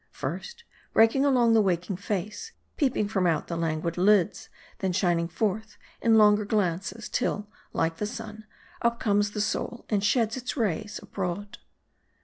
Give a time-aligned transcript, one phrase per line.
[0.09, 0.63] First,
[0.93, 6.17] breaking along the waking face; peeping from out the languid lids; then shining forth in
[6.17, 8.47] longer glances; till, like the sun,
[8.81, 11.59] up comes the soul, and sheds its rays abroad.